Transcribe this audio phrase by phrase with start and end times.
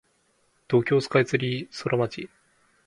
[0.67, 2.27] 東京スカイツリーソラマチ